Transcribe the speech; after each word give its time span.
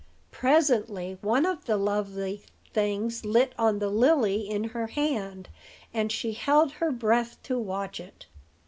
Presently 0.31 1.19
one 1.21 1.45
of 1.45 1.65
the 1.65 1.77
lovely 1.77 2.41
things 2.73 3.23
lit 3.23 3.53
on 3.55 3.77
the 3.77 3.87
lily 3.91 4.49
in 4.49 4.63
her 4.69 4.87
hand, 4.87 5.47
and 5.93 6.11
she 6.11 6.33
held 6.33 6.71
her 6.71 6.89
breath 6.91 7.37
to 7.43 7.59
watch 7.59 7.99
it. 7.99 8.25